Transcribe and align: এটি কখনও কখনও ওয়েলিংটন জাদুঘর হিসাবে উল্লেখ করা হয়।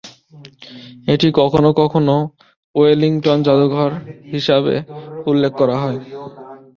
এটি 1.07 1.27
কখনও 1.39 1.71
কখনও 1.81 2.17
ওয়েলিংটন 2.75 3.37
জাদুঘর 3.47 3.91
হিসাবে 4.33 4.75
উল্লেখ 5.29 5.51
করা 5.59 5.75
হয়। 5.83 5.97